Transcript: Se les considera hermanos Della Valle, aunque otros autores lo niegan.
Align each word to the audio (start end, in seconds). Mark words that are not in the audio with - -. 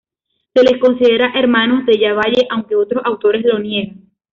Se 0.55 0.63
les 0.63 0.81
considera 0.81 1.31
hermanos 1.35 1.85
Della 1.85 2.13
Valle, 2.15 2.47
aunque 2.49 2.75
otros 2.75 3.05
autores 3.05 3.43
lo 3.45 3.59
niegan. 3.59 4.09